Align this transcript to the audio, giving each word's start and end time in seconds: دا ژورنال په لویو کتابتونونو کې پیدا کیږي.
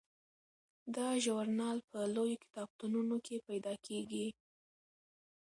دا 0.95 1.07
ژورنال 1.23 1.77
په 1.89 1.99
لویو 2.15 2.41
کتابتونونو 2.43 3.15
کې 3.25 3.45
پیدا 3.47 3.73
کیږي. 3.85 4.27